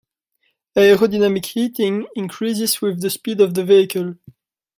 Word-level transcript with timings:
Aerodynamic 0.75 1.45
heating 1.45 2.07
increases 2.15 2.81
with 2.81 3.01
the 3.01 3.09
speed 3.11 3.39
of 3.39 3.53
the 3.53 3.63
vehicle. 3.63 4.15